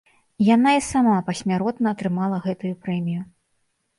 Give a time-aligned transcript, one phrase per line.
[0.45, 3.21] Яна і сама пасмяротна атрымала гэтую прэмію.